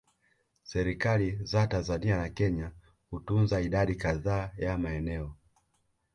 [0.63, 2.71] Serikali za Tanzania na Kenya
[3.09, 5.35] hutunza idadi kadhaa ya maeneo